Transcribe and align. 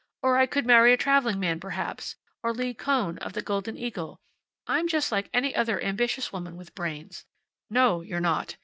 Or 0.23 0.39
I 0.39 0.47
could 0.47 0.65
marry 0.65 0.93
a 0.93 0.97
traveling 0.97 1.39
man, 1.39 1.59
perhaps, 1.59 2.15
or 2.41 2.55
Lee 2.55 2.73
Kohn 2.73 3.19
of 3.19 3.33
the 3.33 3.41
Golden 3.43 3.77
Eagle. 3.77 4.19
I'm 4.65 4.87
just 4.87 5.11
like 5.11 5.29
any 5.31 5.53
other 5.55 5.79
ambitious 5.79 6.33
woman 6.33 6.57
with 6.57 6.73
brains" 6.73 7.27
"No 7.79 8.01
you're 8.01 8.19
not. 8.19 8.55